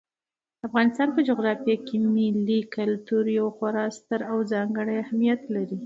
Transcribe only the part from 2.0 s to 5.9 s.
ملي کلتور یو خورا ستر او ځانګړی اهمیت لري.